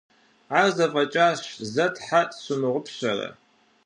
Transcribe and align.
Ар 0.59 0.67
зэфӏэкӏащ, 0.75 1.41
зэ 1.73 1.85
тхьэ 1.93 2.21
сщымыгъупщэрэ? 2.27 3.29